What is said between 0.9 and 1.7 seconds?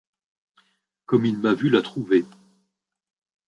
Comme il m'a vu